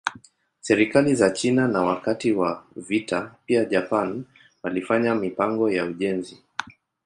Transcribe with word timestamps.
Serikali 0.61 1.15
za 1.15 1.29
China 1.33 1.67
na 1.67 1.81
wakati 1.81 2.31
wa 2.31 2.65
vita 2.75 3.35
pia 3.45 3.65
Japan 3.65 4.23
walifanya 4.63 5.15
mipango 5.15 5.71
ya 5.71 5.85
ujenzi. 5.85 6.43